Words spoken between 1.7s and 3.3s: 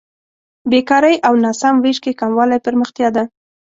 وېش کې کموالی پرمختیا ده.